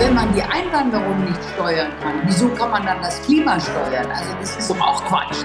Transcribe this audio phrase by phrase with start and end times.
[0.00, 4.10] wenn man die Einwanderung nicht steuern kann, wieso kann man dann das Klima steuern?
[4.10, 5.44] Also das ist doch auch Quatsch.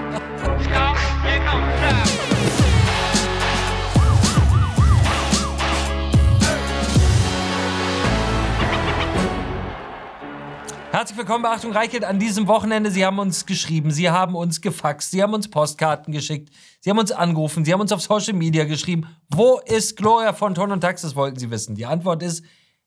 [10.90, 12.90] Herzlich willkommen bei Achtung Reichelt an diesem Wochenende.
[12.90, 16.48] Sie haben uns geschrieben, Sie haben uns gefaxt, Sie haben uns Postkarten geschickt,
[16.80, 19.06] Sie haben uns angerufen, Sie haben uns auf Social Media geschrieben.
[19.28, 21.74] Wo ist Gloria von Ton und Taxis, wollten Sie wissen.
[21.74, 22.42] Die Antwort ist,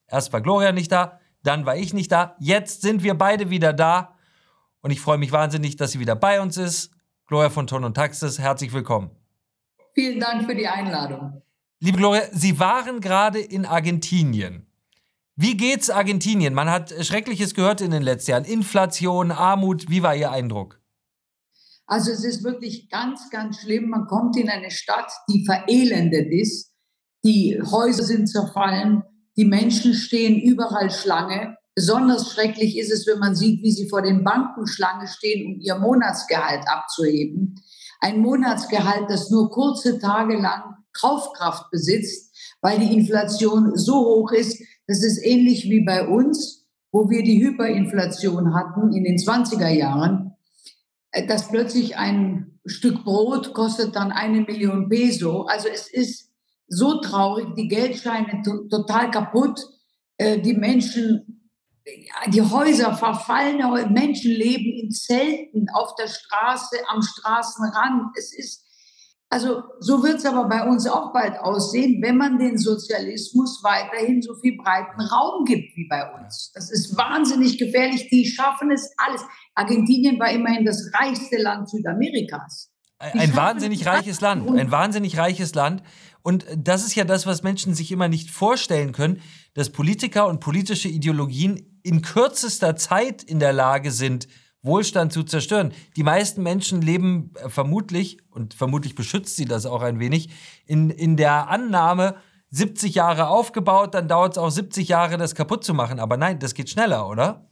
[0.07, 3.73] erst war Gloria nicht da, dann war ich nicht da, jetzt sind wir beide wieder
[3.73, 4.15] da.
[4.81, 6.91] Und ich freue mich wahnsinnig, dass sie wieder bei uns ist.
[7.27, 9.11] Gloria von Ton und Taxis, herzlich willkommen.
[9.93, 11.41] Vielen Dank für die Einladung.
[11.79, 14.65] Liebe Gloria, Sie waren gerade in Argentinien.
[15.35, 16.53] Wie geht's Argentinien?
[16.53, 18.43] Man hat Schreckliches gehört in den letzten Jahren.
[18.43, 19.89] Inflation, Armut.
[19.89, 20.81] Wie war Ihr Eindruck?
[21.85, 23.89] Also es ist wirklich ganz, ganz schlimm.
[23.89, 26.73] Man kommt in eine Stadt, die verelendet ist.
[27.23, 29.03] Die Häuser sind zerfallen.
[29.39, 31.55] Die Menschen stehen überall Schlange.
[31.73, 35.61] Besonders schrecklich ist es, wenn man sieht, wie sie vor den Banken Schlange stehen, um
[35.61, 37.55] ihr Monatsgehalt abzuheben.
[38.01, 44.61] Ein Monatsgehalt, das nur kurze Tage lang Kaufkraft besitzt, weil die Inflation so hoch ist,
[44.87, 50.35] das ist ähnlich wie bei uns, wo wir die Hyperinflation hatten in den 20er Jahren,
[51.11, 55.43] äh, dass plötzlich ein Stück Brot kostet dann eine Million Peso.
[55.43, 56.28] Also es ist
[56.69, 59.59] so traurig, die Geldscheine total kaputt,
[60.17, 61.51] äh, die Menschen,
[62.27, 63.57] die Häuser verfallen,
[63.91, 68.15] Menschen leben in Zelten auf der Straße, am Straßenrand.
[68.15, 68.69] Es ist
[69.31, 74.23] also so wird es aber bei uns auch bald aussehen, wenn man den Sozialismus weiterhin
[74.23, 76.51] so viel breiten Raum gibt wie bei uns.
[76.55, 78.09] Das ist wahnsinnig gefährlich.
[78.09, 79.21] Die schaffen es alles.
[79.53, 82.71] Argentinien war immerhin das reichste Land Südamerikas.
[83.13, 85.83] Die ein wahnsinnig reiches Land, ein wahnsinnig reiches Land.
[86.21, 89.21] Und das ist ja das, was Menschen sich immer nicht vorstellen können,
[89.53, 94.27] dass Politiker und politische Ideologien in kürzester Zeit in der Lage sind,
[94.61, 95.73] Wohlstand zu zerstören.
[95.95, 100.29] Die meisten Menschen leben äh, vermutlich, und vermutlich beschützt sie das auch ein wenig,
[100.65, 102.15] in, in der Annahme,
[102.51, 105.99] 70 Jahre aufgebaut, dann dauert es auch 70 Jahre, das kaputt zu machen.
[105.99, 107.48] Aber nein, das geht schneller, oder?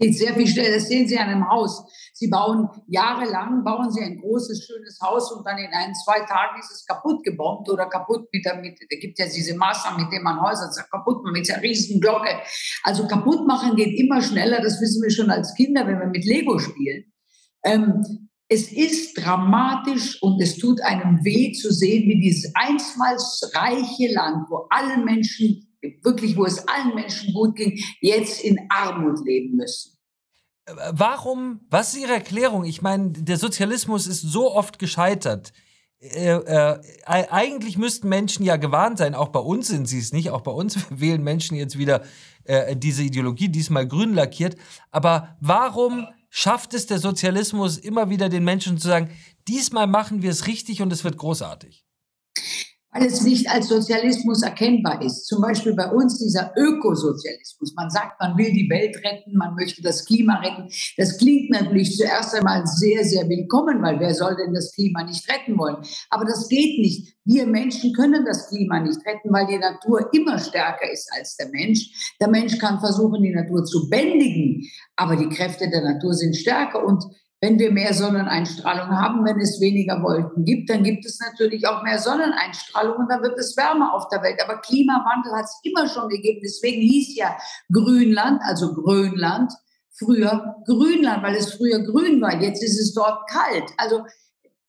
[0.00, 0.74] Geht sehr viel schneller.
[0.74, 1.84] Das sehen Sie an einem Haus.
[2.14, 6.58] Sie bauen jahrelang, bauen Sie ein großes, schönes Haus und dann in ein, zwei Tagen
[6.58, 10.12] ist es kaputt gebombt oder kaputt mit der, mit, da gibt ja diese Maßnahmen, mit
[10.12, 12.40] denen man Häuser kaputt macht, mit dieser riesigen Glocke.
[12.82, 14.60] Also kaputt machen geht immer schneller.
[14.60, 17.04] Das wissen wir schon als Kinder, wenn wir mit Lego spielen.
[17.62, 24.12] Ähm, es ist dramatisch und es tut einem weh zu sehen, wie dieses einstmals reiche
[24.12, 25.69] Land, wo alle Menschen
[26.02, 29.98] wirklich, wo es allen Menschen gut ging, jetzt in Armut leben müssen.
[30.92, 32.64] Warum, was ist Ihre Erklärung?
[32.64, 35.52] Ich meine, der Sozialismus ist so oft gescheitert.
[36.00, 40.30] Äh, äh, eigentlich müssten Menschen ja gewarnt sein, auch bei uns sind sie es nicht,
[40.30, 42.02] auch bei uns wählen Menschen jetzt wieder
[42.44, 44.56] äh, diese Ideologie, diesmal grün lackiert.
[44.90, 49.10] Aber warum schafft es der Sozialismus immer wieder den Menschen zu sagen,
[49.48, 51.84] diesmal machen wir es richtig und es wird großartig?
[52.92, 55.26] Weil es nicht als Sozialismus erkennbar ist.
[55.26, 57.74] Zum Beispiel bei uns dieser Ökosozialismus.
[57.74, 60.68] Man sagt, man will die Welt retten, man möchte das Klima retten.
[60.96, 65.28] Das klingt natürlich zuerst einmal sehr, sehr willkommen, weil wer soll denn das Klima nicht
[65.30, 65.76] retten wollen?
[66.10, 67.14] Aber das geht nicht.
[67.24, 71.48] Wir Menschen können das Klima nicht retten, weil die Natur immer stärker ist als der
[71.50, 72.14] Mensch.
[72.20, 76.84] Der Mensch kann versuchen, die Natur zu bändigen, aber die Kräfte der Natur sind stärker
[76.84, 77.04] und
[77.42, 81.82] wenn wir mehr Sonneneinstrahlung haben, wenn es weniger Wolken gibt, dann gibt es natürlich auch
[81.82, 84.38] mehr Sonneneinstrahlung und dann wird es wärmer auf der Welt.
[84.42, 86.40] Aber Klimawandel hat es immer schon gegeben.
[86.44, 87.36] Deswegen hieß ja
[87.72, 89.52] Grünland, also Grönland,
[89.98, 92.40] früher Grünland, weil es früher grün war.
[92.42, 93.70] Jetzt ist es dort kalt.
[93.78, 94.04] Also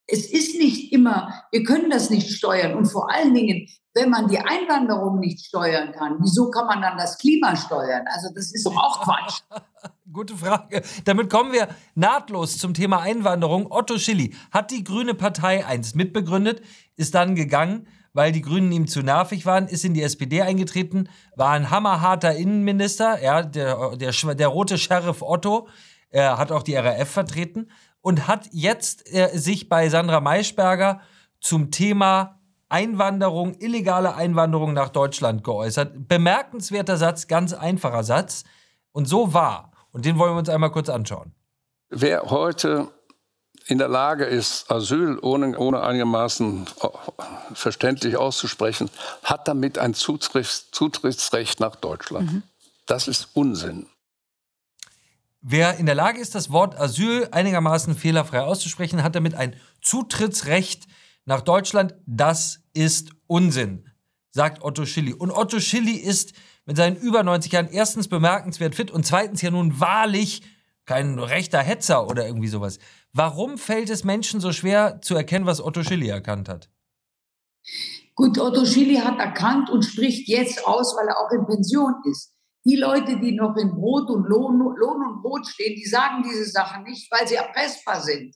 [0.06, 2.74] es ist nicht immer, wir können das nicht steuern.
[2.74, 6.96] Und vor allen Dingen, wenn man die Einwanderung nicht steuern kann, wieso kann man dann
[6.96, 8.04] das Klima steuern?
[8.12, 9.40] Also das ist doch auch Quatsch.
[10.12, 10.82] Gute Frage.
[11.04, 13.70] Damit kommen wir nahtlos zum Thema Einwanderung.
[13.70, 16.62] Otto Schilly hat die Grüne Partei einst mitbegründet,
[16.96, 21.08] ist dann gegangen, weil die Grünen ihm zu nervig waren, ist in die SPD eingetreten,
[21.34, 25.68] war ein hammerharter Innenminister, ja, der, der, der rote Sheriff Otto,
[26.10, 27.68] er hat auch die RAF vertreten
[28.02, 31.00] und hat jetzt äh, sich bei Sandra Maischberger
[31.40, 32.38] zum Thema
[32.68, 36.08] Einwanderung, illegale Einwanderung nach Deutschland geäußert.
[36.08, 38.44] Bemerkenswerter Satz, ganz einfacher Satz.
[38.92, 39.72] Und so war.
[39.92, 41.32] Und den wollen wir uns einmal kurz anschauen.
[41.90, 42.88] Wer heute
[43.66, 46.88] in der Lage ist, Asyl ohne, ohne einigermaßen äh,
[47.54, 48.90] verständlich auszusprechen,
[49.22, 52.32] hat damit ein Zutritts, Zutrittsrecht nach Deutschland.
[52.32, 52.42] Mhm.
[52.86, 53.86] Das ist Unsinn.
[55.42, 60.86] Wer in der Lage ist, das Wort Asyl einigermaßen fehlerfrei auszusprechen, hat damit ein Zutrittsrecht
[61.24, 61.96] nach Deutschland.
[62.06, 63.88] Das ist Unsinn.
[64.30, 65.12] sagt Otto Schilly.
[65.12, 66.32] Und Otto Schilly ist
[66.64, 70.42] mit seinen über 90 Jahren erstens bemerkenswert fit und zweitens ja nun wahrlich
[70.86, 72.78] kein rechter Hetzer oder irgendwie sowas.
[73.12, 76.70] Warum fällt es Menschen so schwer zu erkennen, was Otto Schilly erkannt hat?
[78.14, 82.31] Gut, Otto Schilly hat erkannt und spricht jetzt aus, weil er auch in Pension ist.
[82.64, 86.44] Die Leute, die noch in Brot und Lohn, Lohn und Brot stehen, die sagen diese
[86.46, 88.34] Sachen nicht, weil sie erpressbar sind.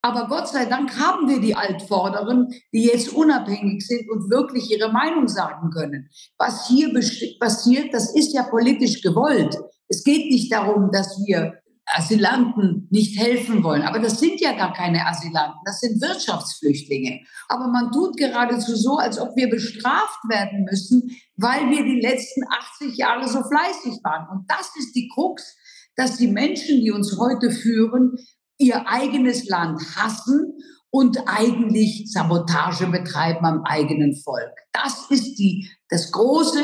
[0.00, 4.92] Aber Gott sei Dank haben wir die Altvorderen, die jetzt unabhängig sind und wirklich ihre
[4.92, 6.08] Meinung sagen können.
[6.38, 6.92] Was hier
[7.40, 9.58] passiert, das ist ja politisch gewollt.
[9.88, 11.57] Es geht nicht darum, dass wir
[11.94, 13.82] Asylanten nicht helfen wollen.
[13.82, 17.20] Aber das sind ja gar keine Asylanten, das sind Wirtschaftsflüchtlinge.
[17.48, 22.42] Aber man tut geradezu so, als ob wir bestraft werden müssen, weil wir die letzten
[22.80, 24.28] 80 Jahre so fleißig waren.
[24.30, 25.56] Und das ist die Krux,
[25.96, 28.16] dass die Menschen, die uns heute führen,
[28.58, 30.58] ihr eigenes Land hassen
[30.90, 34.52] und eigentlich Sabotage betreiben am eigenen Volk.
[34.72, 36.62] Das ist die, das große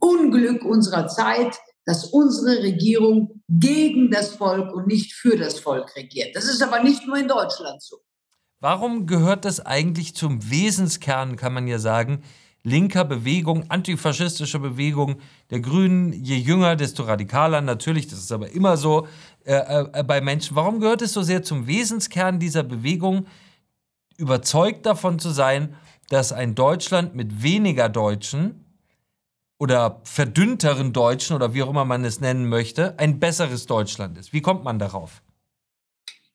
[0.00, 6.34] Unglück unserer Zeit, dass unsere Regierung gegen das Volk und nicht für das Volk regiert.
[6.34, 7.98] Das ist aber nicht nur in Deutschland so.
[8.60, 12.22] Warum gehört das eigentlich zum Wesenskern, kann man ja sagen,
[12.62, 15.16] linker Bewegung, antifaschistischer Bewegung
[15.50, 16.14] der Grünen?
[16.14, 17.60] Je jünger, desto radikaler.
[17.60, 19.06] Natürlich, das ist aber immer so
[19.44, 20.56] äh, äh, bei Menschen.
[20.56, 23.26] Warum gehört es so sehr zum Wesenskern dieser Bewegung,
[24.16, 25.76] überzeugt davon zu sein,
[26.08, 28.63] dass ein Deutschland mit weniger Deutschen
[29.58, 34.32] oder verdünnteren Deutschen oder wie auch immer man es nennen möchte, ein besseres Deutschland ist.
[34.32, 35.22] Wie kommt man darauf?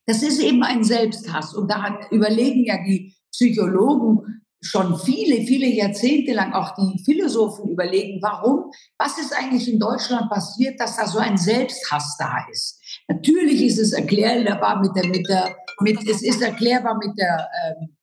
[0.06, 1.54] Das ist eben ein Selbsthass.
[1.54, 8.22] Und da überlegen ja die Psychologen schon viele, viele Jahrzehnte lang, auch die Philosophen überlegen,
[8.22, 12.82] warum, was ist eigentlich in Deutschland passiert, dass da so ein Selbsthass da ist.
[13.08, 17.96] Natürlich ist es erklärbar mit der, mit der, mit, es ist erklärbar mit der, ähm,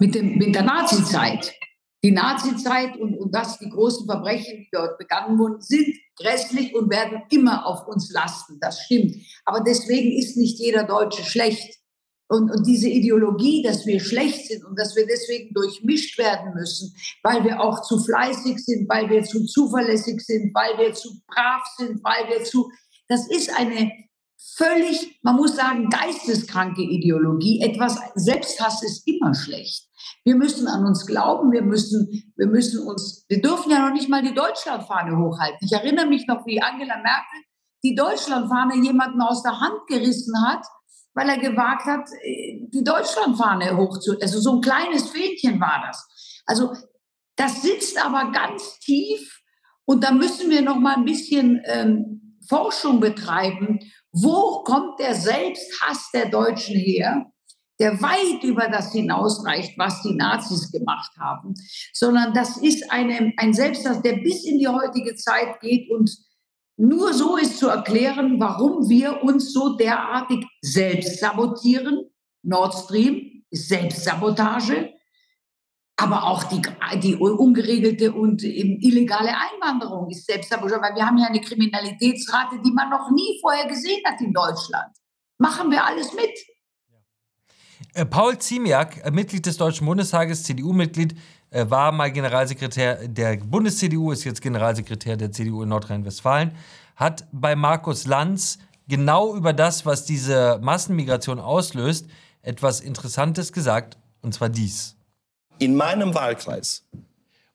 [0.00, 1.52] mit, dem, mit der Nazizeit.
[2.04, 6.90] Die Nazizeit und, und das, die großen Verbrechen, die dort begangen wurden, sind grässlich und
[6.90, 8.58] werden immer auf uns lasten.
[8.60, 9.16] Das stimmt.
[9.44, 11.78] Aber deswegen ist nicht jeder Deutsche schlecht.
[12.28, 16.94] Und, und diese Ideologie, dass wir schlecht sind und dass wir deswegen durchmischt werden müssen,
[17.22, 21.62] weil wir auch zu fleißig sind, weil wir zu zuverlässig sind, weil wir zu brav
[21.76, 22.70] sind, weil wir zu,
[23.06, 23.92] das ist eine
[24.56, 27.60] völlig, man muss sagen, geisteskranke Ideologie.
[27.60, 29.91] Etwas Selbsthass ist immer schlecht.
[30.24, 34.08] Wir müssen an uns glauben, wir müssen, wir müssen uns, wir dürfen ja noch nicht
[34.08, 35.58] mal die Deutschlandfahne hochhalten.
[35.60, 37.40] Ich erinnere mich noch, wie Angela Merkel
[37.84, 40.64] die Deutschlandfahne jemanden aus der Hand gerissen hat,
[41.14, 46.42] weil er gewagt hat, die Deutschlandfahne hochzu, also so ein kleines Fähnchen war das.
[46.46, 46.72] Also
[47.36, 49.40] das sitzt aber ganz tief
[49.84, 53.80] und da müssen wir noch mal ein bisschen ähm, Forschung betreiben.
[54.12, 57.26] Wo kommt der Selbsthass der Deutschen her?
[57.82, 61.54] Der weit über das hinausreicht, was die Nazis gemacht haben,
[61.92, 66.16] sondern das ist eine, ein Selbsthass, der bis in die heutige Zeit geht und
[66.76, 72.08] nur so ist zu erklären, warum wir uns so derartig selbst sabotieren.
[72.44, 74.94] Nord Stream ist Selbstsabotage,
[75.96, 76.62] aber auch die,
[77.02, 82.90] die ungeregelte und illegale Einwanderung ist Selbstsabotage, weil wir haben ja eine Kriminalitätsrate, die man
[82.90, 84.96] noch nie vorher gesehen hat in Deutschland.
[85.38, 86.30] Machen wir alles mit.
[87.94, 91.14] Äh, Paul Ziemiak, äh, Mitglied des Deutschen Bundestages, CDU-Mitglied,
[91.50, 96.52] äh, war mal Generalsekretär der Bundes-CDU, ist jetzt Generalsekretär der CDU in Nordrhein-Westfalen,
[96.96, 98.58] hat bei Markus Lanz
[98.88, 102.06] genau über das, was diese Massenmigration auslöst,
[102.40, 104.96] etwas Interessantes gesagt, und zwar dies.
[105.58, 106.84] In meinem Wahlkreis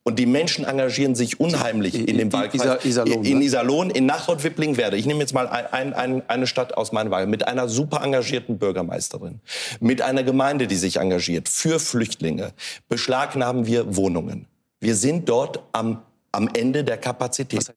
[0.08, 2.86] und die Menschen engagieren sich unheimlich in dem Wahlkreis.
[2.86, 3.44] Iserlohn, in ne?
[3.44, 4.96] Iserlohn, in Nachbarn-Wipplingen-Werde.
[4.96, 8.58] Ich nehme jetzt mal ein, ein, eine Stadt aus meinem Wahlkreis mit einer super engagierten
[8.58, 9.42] Bürgermeisterin,
[9.82, 12.54] mit einer Gemeinde, die sich engagiert für Flüchtlinge.
[12.88, 14.48] Beschlagnahmen wir Wohnungen.
[14.80, 17.74] Wir sind dort am, am Ende der Kapazität.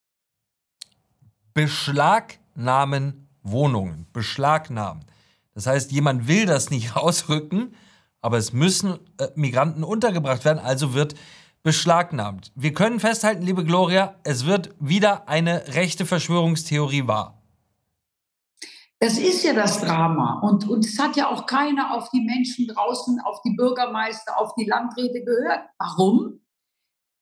[1.53, 4.07] Beschlagnahmen Wohnungen.
[4.13, 5.05] Beschlagnahmen.
[5.57, 7.75] Das heißt, jemand will das nicht rausrücken,
[8.21, 11.17] aber es müssen äh, Migranten untergebracht werden, also wird
[11.63, 12.53] beschlagnahmt.
[12.55, 17.41] Wir können festhalten, liebe Gloria, es wird wieder eine rechte Verschwörungstheorie wahr.
[19.03, 20.41] Das ist ja das Drama.
[20.41, 24.55] Und, und es hat ja auch keiner auf die Menschen draußen, auf die Bürgermeister, auf
[24.57, 25.61] die Landräte gehört.
[25.79, 26.41] Warum?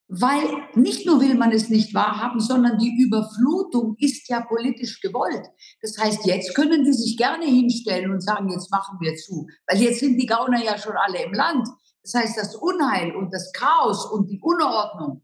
[0.09, 0.43] Weil
[0.73, 5.47] nicht nur will man es nicht wahrhaben, sondern die Überflutung ist ja politisch gewollt.
[5.81, 9.47] Das heißt, jetzt können die sich gerne hinstellen und sagen, jetzt machen wir zu.
[9.67, 11.67] Weil jetzt sind die Gauner ja schon alle im Land.
[12.11, 15.21] Das heißt, das Unheil und das Chaos und die Unordnung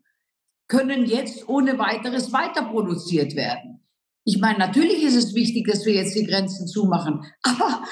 [0.67, 3.83] können jetzt ohne weiteres weiterproduziert werden.
[4.23, 7.83] Ich meine, natürlich ist es wichtig, dass wir jetzt die Grenzen zumachen, aber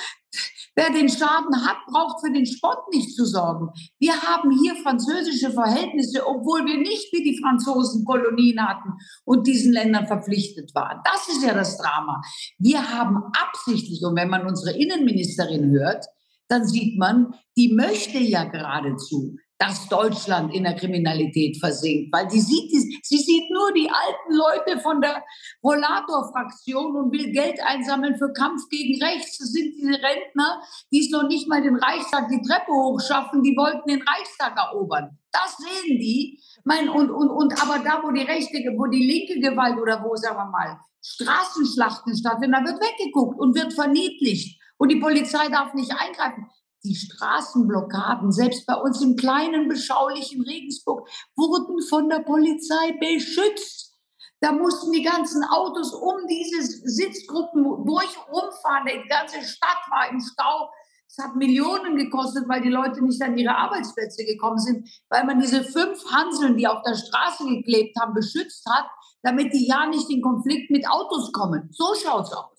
[0.75, 3.69] Wer den Schaden hat, braucht für den Spott nicht zu sorgen.
[3.99, 9.71] Wir haben hier französische Verhältnisse, obwohl wir nicht wie die Franzosen Kolonien hatten und diesen
[9.71, 10.99] Ländern verpflichtet waren.
[11.05, 12.21] Das ist ja das Drama.
[12.57, 16.07] Wir haben absichtlich, und wenn man unsere Innenministerin hört,
[16.47, 22.39] dann sieht man, die möchte ja geradezu, dass Deutschland in der Kriminalität versinkt, weil die
[22.39, 25.23] sieht, sie sieht nur die alten Leute von der
[25.63, 29.37] Rollator-Fraktion und will Geld einsammeln für Kampf gegen Rechts.
[29.37, 33.55] Das sind diese Rentner, die es noch nicht mal den Reichstag die Treppe hochschaffen, die
[33.55, 35.17] wollten den Reichstag erobern.
[35.31, 36.41] Das sehen die.
[36.65, 40.15] Mein, und, und, und aber da, wo die rechte, wo die linke Gewalt oder wo,
[40.15, 44.59] sagen wir mal, Straßenschlachten stattfinden, da wird weggeguckt und wird verniedlicht.
[44.83, 46.45] Und die Polizei darf nicht eingreifen
[46.83, 53.97] die Straßenblockaden, selbst bei uns im kleinen, beschaulichen Regensburg, wurden von der Polizei beschützt.
[54.41, 58.85] Da mussten die ganzen Autos um diese Sitzgruppen durch rumfahren.
[58.85, 60.69] Die ganze Stadt war im Stau.
[61.07, 65.39] Es hat Millionen gekostet, weil die Leute nicht an ihre Arbeitsplätze gekommen sind, weil man
[65.39, 68.87] diese fünf Hanseln, die auf der Straße geklebt haben, beschützt hat,
[69.21, 71.69] damit die ja nicht in Konflikt mit Autos kommen.
[71.71, 72.52] So schaut's aus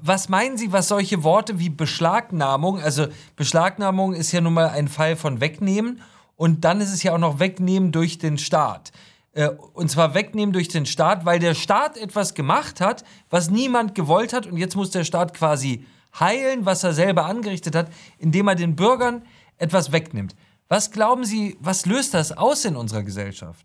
[0.00, 4.88] was meinen Sie, was solche Worte wie Beschlagnahmung, also Beschlagnahmung ist ja nun mal ein
[4.88, 6.02] Fall von Wegnehmen
[6.36, 8.92] und dann ist es ja auch noch Wegnehmen durch den Staat.
[9.32, 13.94] Äh, und zwar wegnehmen durch den Staat, weil der Staat etwas gemacht hat, was niemand
[13.94, 15.84] gewollt hat und jetzt muss der Staat quasi
[16.18, 19.22] heilen, was er selber angerichtet hat, indem er den Bürgern
[19.56, 20.34] etwas wegnimmt.
[20.68, 23.64] Was glauben Sie, was löst das aus in unserer Gesellschaft?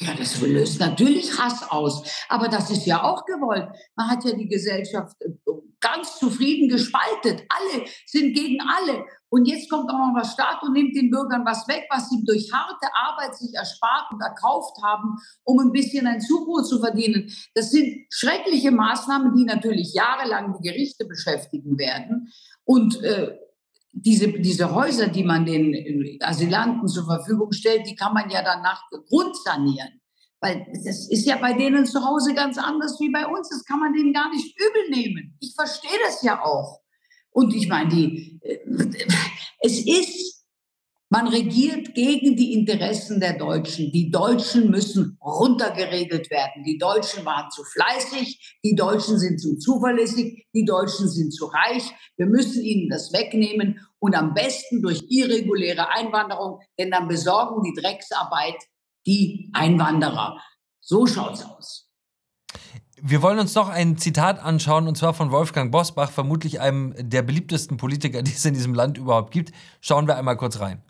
[0.00, 2.08] Ja, das löst natürlich Hass aus.
[2.28, 3.68] Aber das ist ja auch gewollt.
[3.96, 5.30] Man hat ja die Gesellschaft äh,
[5.80, 7.44] ganz zufrieden gespaltet.
[7.48, 9.04] Alle sind gegen alle.
[9.28, 12.24] Und jetzt kommt auch noch der Staat und nimmt den Bürgern was weg, was sie
[12.24, 17.30] durch harte Arbeit sich erspart und erkauft haben, um ein bisschen ein Zubrot zu verdienen.
[17.54, 22.32] Das sind schreckliche Maßnahmen, die natürlich jahrelang die Gerichte beschäftigen werden.
[22.64, 23.36] Und äh,
[24.02, 28.62] diese, diese Häuser, die man den Asylanten zur Verfügung stellt, die kann man ja dann
[28.62, 30.00] nach Grund sanieren.
[30.40, 33.48] Weil das ist ja bei denen zu Hause ganz anders wie bei uns.
[33.48, 35.36] Das kann man denen gar nicht übel nehmen.
[35.40, 36.80] Ich verstehe das ja auch.
[37.30, 38.58] Und ich meine, die, äh,
[39.60, 40.38] es ist
[41.10, 43.90] man regiert gegen die Interessen der Deutschen.
[43.92, 46.64] Die Deutschen müssen runtergeregelt werden.
[46.64, 51.90] Die Deutschen waren zu fleißig, die Deutschen sind zu zuverlässig, die Deutschen sind zu reich.
[52.18, 57.80] Wir müssen ihnen das wegnehmen und am besten durch irreguläre Einwanderung, denn dann besorgen die
[57.80, 58.56] Drecksarbeit
[59.06, 60.38] die Einwanderer.
[60.80, 61.88] So schaut's aus.
[63.00, 67.22] Wir wollen uns noch ein Zitat anschauen, und zwar von Wolfgang Bosbach, vermutlich einem der
[67.22, 69.52] beliebtesten Politiker, die es in diesem Land überhaupt gibt.
[69.80, 70.82] Schauen wir einmal kurz rein.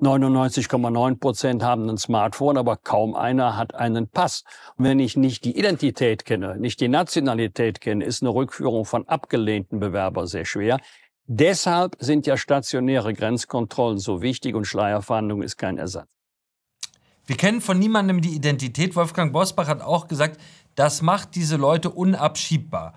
[0.00, 4.42] 99,9 Prozent haben ein Smartphone, aber kaum einer hat einen Pass.
[4.76, 9.06] Und wenn ich nicht die Identität kenne, nicht die Nationalität kenne, ist eine Rückführung von
[9.06, 10.80] abgelehnten Bewerbern sehr schwer.
[11.26, 16.08] Deshalb sind ja stationäre Grenzkontrollen so wichtig und Schleierfahndung ist kein Ersatz.
[17.26, 18.96] Wir kennen von niemandem die Identität.
[18.96, 20.40] Wolfgang Bosbach hat auch gesagt,
[20.74, 22.94] das macht diese Leute unabschiebbar.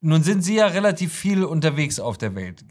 [0.00, 2.64] Nun sind Sie ja relativ viel unterwegs auf der Welt.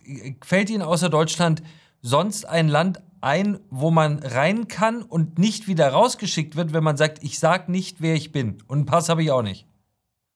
[0.44, 1.64] Fällt Ihnen außer Deutschland
[2.02, 6.98] sonst ein Land ein, wo man rein kann und nicht wieder rausgeschickt wird, wenn man
[6.98, 8.58] sagt, ich sag nicht, wer ich bin.
[8.68, 9.66] Und einen Pass habe ich auch nicht.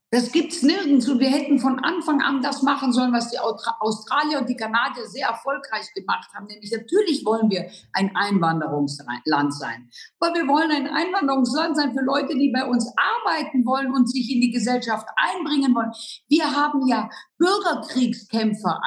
[0.10, 1.10] Das gibt es nirgends.
[1.10, 5.06] Und wir hätten von Anfang an das machen sollen, was die Australier und die Kanadier
[5.06, 6.46] sehr erfolgreich gemacht haben.
[6.46, 9.90] Nämlich natürlich wollen wir ein Einwanderungsland sein.
[10.20, 14.34] Aber wir wollen ein Einwanderungsland sein für Leute, die bei uns arbeiten wollen und sich
[14.34, 15.92] in die Gesellschaft einbringen wollen.
[16.30, 18.80] Wir haben ja Bürgerkriegskämpfer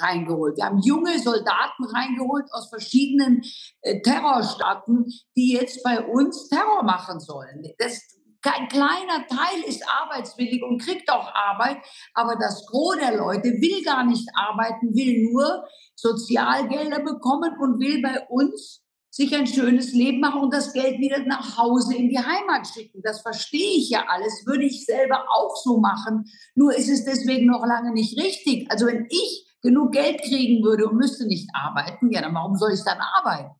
[0.00, 0.56] reingeholt.
[0.56, 3.42] Wir haben junge Soldaten reingeholt aus verschiedenen
[3.82, 5.04] äh, Terrorstaaten,
[5.36, 7.62] die jetzt bei uns Terror machen sollen.
[7.76, 11.78] Das, ein kleiner Teil ist arbeitswillig und kriegt auch Arbeit,
[12.14, 18.02] aber das Gros der Leute will gar nicht arbeiten, will nur Sozialgelder bekommen und will
[18.02, 22.18] bei uns sich ein schönes Leben machen und das Geld wieder nach Hause in die
[22.18, 23.02] Heimat schicken.
[23.02, 26.24] Das verstehe ich ja alles, würde ich selber auch so machen.
[26.54, 28.70] Nur ist es deswegen noch lange nicht richtig.
[28.70, 32.72] Also wenn ich genug Geld kriegen würde und müsste nicht arbeiten, ja, dann warum soll
[32.72, 33.50] ich dann arbeiten?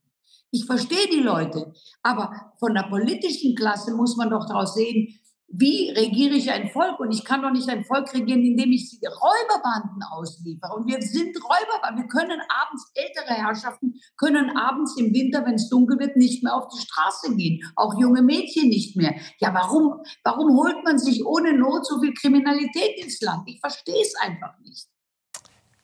[0.54, 5.18] Ich verstehe die Leute, aber von der politischen Klasse muss man doch daraus sehen,
[5.48, 7.00] wie regiere ich ein Volk?
[7.00, 10.74] Und ich kann doch nicht ein Volk regieren, indem ich sie Räuberbanden ausliefere.
[10.74, 12.04] Und wir sind Räuberbanden.
[12.04, 16.54] Wir können abends, ältere Herrschaften können abends im Winter, wenn es dunkel wird, nicht mehr
[16.54, 17.60] auf die Straße gehen.
[17.76, 19.14] Auch junge Mädchen nicht mehr.
[19.40, 23.42] Ja, warum, warum holt man sich ohne Not so viel Kriminalität ins Land?
[23.46, 24.88] Ich verstehe es einfach nicht.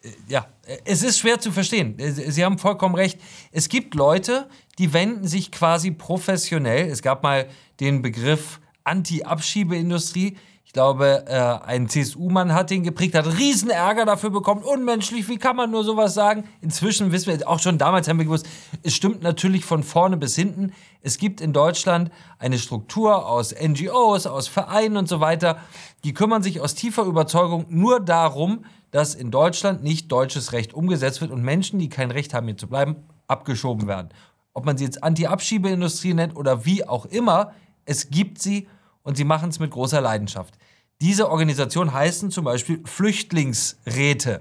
[0.02, 1.98] Äh, ja, äh, es ist schwer zu verstehen.
[1.98, 3.18] Äh, Sie haben vollkommen recht.
[3.52, 6.88] Es gibt Leute, die wenden sich quasi professionell.
[6.88, 7.48] Es gab mal
[7.80, 11.24] den Begriff Anti-Abschiebeindustrie Ich glaube,
[11.64, 14.62] ein CSU-Mann hat ihn geprägt, hat riesen Ärger dafür bekommen.
[14.62, 16.44] Unmenschlich, wie kann man nur sowas sagen?
[16.62, 18.46] Inzwischen wissen wir, auch schon damals haben wir gewusst,
[18.82, 20.72] es stimmt natürlich von vorne bis hinten.
[21.02, 25.58] Es gibt in Deutschland eine Struktur aus NGOs, aus Vereinen und so weiter,
[26.04, 31.21] die kümmern sich aus tiefer Überzeugung nur darum, dass in Deutschland nicht deutsches Recht umgesetzt
[31.21, 34.09] wird und Menschen, die kein Recht haben, hier zu bleiben, abgeschoben werden.
[34.54, 37.52] Ob man sie jetzt Anti-Abschiebeindustrie nennt oder wie auch immer,
[37.85, 38.68] es gibt sie
[39.02, 40.54] und sie machen es mit großer Leidenschaft.
[41.00, 44.40] Diese Organisationen heißen zum Beispiel Flüchtlingsräte.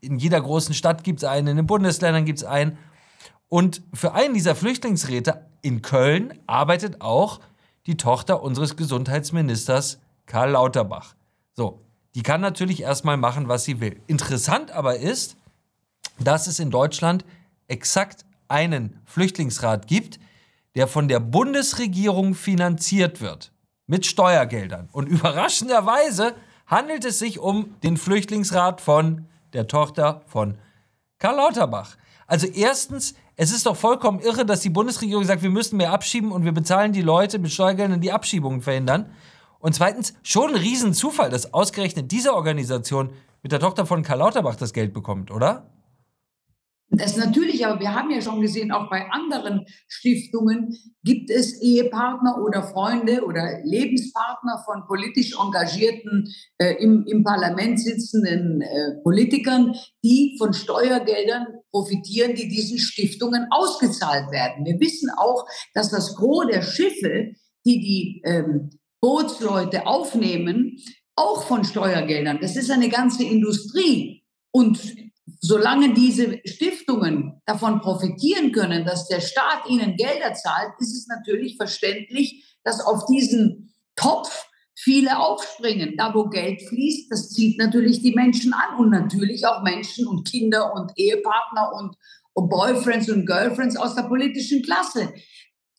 [0.00, 2.78] In jeder großen Stadt gibt es einen, in den Bundesländern gibt es einen.
[3.48, 7.40] Und für einen dieser Flüchtlingsräte in Köln arbeitet auch
[7.86, 11.14] die Tochter unseres Gesundheitsministers Karl Lauterbach.
[11.52, 11.85] So,
[12.16, 14.00] die kann natürlich erstmal machen, was sie will.
[14.06, 15.36] Interessant aber ist,
[16.18, 17.26] dass es in Deutschland
[17.68, 20.18] exakt einen Flüchtlingsrat gibt,
[20.76, 23.52] der von der Bundesregierung finanziert wird
[23.86, 24.88] mit Steuergeldern.
[24.92, 26.34] Und überraschenderweise
[26.66, 30.56] handelt es sich um den Flüchtlingsrat von der Tochter von
[31.18, 31.98] Karl Lauterbach.
[32.26, 36.32] Also erstens, es ist doch vollkommen irre, dass die Bundesregierung sagt, wir müssen mehr abschieben
[36.32, 39.10] und wir bezahlen die Leute mit Steuergeldern, die Abschiebungen verhindern.
[39.66, 43.10] Und zweitens, schon ein Riesenzufall, dass ausgerechnet diese Organisation
[43.42, 45.68] mit der Tochter von Karl Lauterbach das Geld bekommt, oder?
[46.88, 52.44] Das natürlich, aber wir haben ja schon gesehen, auch bei anderen Stiftungen gibt es Ehepartner
[52.44, 60.36] oder Freunde oder Lebenspartner von politisch engagierten, äh, im, im Parlament sitzenden äh, Politikern, die
[60.38, 64.64] von Steuergeldern profitieren, die diesen Stiftungen ausgezahlt werden.
[64.64, 65.44] Wir wissen auch,
[65.74, 67.32] dass das Gros der Schiffe,
[67.64, 68.70] die die ähm,
[69.00, 70.78] Bootsleute aufnehmen,
[71.16, 72.38] auch von Steuergeldern.
[72.40, 74.24] Das ist eine ganze Industrie.
[74.50, 74.78] Und
[75.40, 81.56] solange diese Stiftungen davon profitieren können, dass der Staat ihnen Gelder zahlt, ist es natürlich
[81.56, 85.96] verständlich, dass auf diesen Topf viele aufspringen.
[85.96, 90.28] Da, wo Geld fließt, das zieht natürlich die Menschen an und natürlich auch Menschen und
[90.28, 91.96] Kinder und Ehepartner und,
[92.34, 95.12] und Boyfriends und Girlfriends aus der politischen Klasse.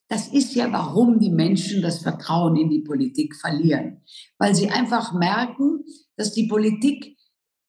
[0.09, 4.03] Das ist ja, warum die Menschen das Vertrauen in die Politik verlieren.
[4.37, 5.83] Weil sie einfach merken,
[6.15, 7.17] dass die Politik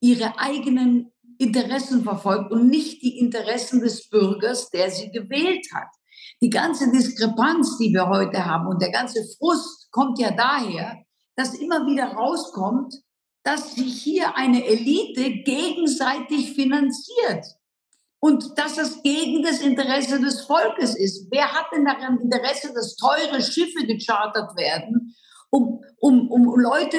[0.00, 5.88] ihre eigenen Interessen verfolgt und nicht die Interessen des Bürgers, der sie gewählt hat.
[6.40, 11.02] Die ganze Diskrepanz, die wir heute haben und der ganze Frust kommt ja daher,
[11.34, 12.94] dass immer wieder rauskommt,
[13.42, 17.57] dass sich hier eine Elite gegenseitig finanziert
[18.20, 21.28] und dass es gegen das Interesse des Volkes ist.
[21.30, 25.14] Wer hat denn daran Interesse, dass teure Schiffe gechartert werden,
[25.50, 26.98] um, um, um Leute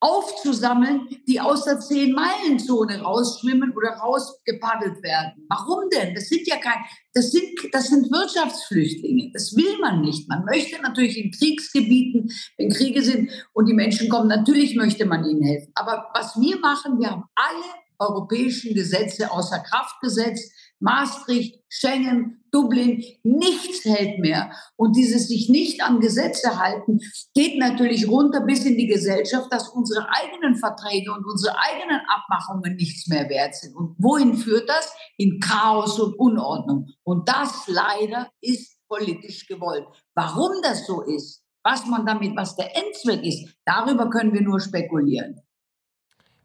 [0.00, 5.44] aufzusammeln, die aus der Zehn-Meilen-Zone rausschwimmen oder rausgepaddelt werden.
[5.48, 6.14] Warum denn?
[6.14, 9.30] Das sind ja kein, das sind, das sind Wirtschaftsflüchtlinge.
[9.32, 10.28] Das will man nicht.
[10.28, 15.24] Man möchte natürlich in Kriegsgebieten, wenn Kriege sind und die Menschen kommen, natürlich möchte man
[15.24, 15.72] ihnen helfen.
[15.74, 17.64] Aber was wir machen, wir haben alle
[17.98, 20.52] europäischen Gesetze außer Kraft gesetzt.
[20.80, 24.52] Maastricht, Schengen, Dublin, nichts hält mehr.
[24.76, 27.00] Und dieses sich nicht an Gesetze halten,
[27.34, 32.76] geht natürlich runter bis in die Gesellschaft, dass unsere eigenen Verträge und unsere eigenen Abmachungen
[32.76, 33.74] nichts mehr wert sind.
[33.74, 34.92] Und wohin führt das?
[35.16, 36.86] In Chaos und Unordnung.
[37.02, 39.86] Und das leider ist politisch gewollt.
[40.14, 44.60] Warum das so ist, was man damit, was der Endzweck ist, darüber können wir nur
[44.60, 45.40] spekulieren.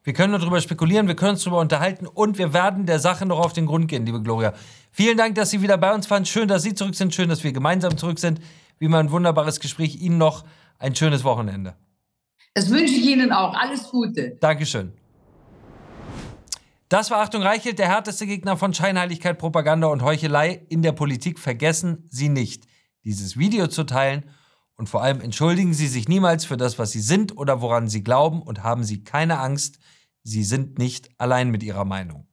[0.03, 3.25] Wir können nur darüber spekulieren, wir können uns darüber unterhalten und wir werden der Sache
[3.25, 4.53] noch auf den Grund gehen, liebe Gloria.
[4.91, 6.25] Vielen Dank, dass Sie wieder bei uns waren.
[6.25, 7.15] Schön, dass Sie zurück sind.
[7.15, 8.41] Schön, dass wir gemeinsam zurück sind.
[8.79, 9.95] Wie immer ein wunderbares Gespräch.
[10.01, 10.43] Ihnen noch
[10.77, 11.75] ein schönes Wochenende.
[12.53, 13.55] Das wünsche ich Ihnen auch.
[13.55, 14.37] Alles Gute.
[14.41, 14.91] Dankeschön.
[16.89, 21.39] Das war Achtung Reichelt, der härteste Gegner von Scheinheiligkeit, Propaganda und Heuchelei in der Politik.
[21.39, 22.67] Vergessen Sie nicht,
[23.03, 24.25] dieses Video zu teilen
[24.75, 28.03] und vor allem entschuldigen Sie sich niemals für das, was Sie sind oder woran Sie
[28.03, 29.79] glauben und haben Sie keine Angst,
[30.23, 32.27] Sie sind nicht allein mit Ihrer Meinung.